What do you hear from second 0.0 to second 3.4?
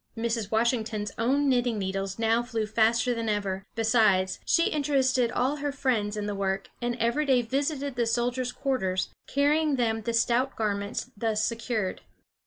Mrs. Washington's own knitting needles now flew faster than